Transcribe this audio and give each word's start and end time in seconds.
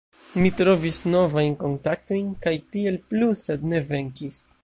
Mi 0.43 0.51
trovis 0.61 1.01
novajn 1.15 1.53
kontaktojn 1.65 2.33
kaj 2.47 2.55
tiel 2.77 2.99
plu 3.13 3.31
sed 3.45 3.71
ne 3.75 3.85
venkis 3.93 4.43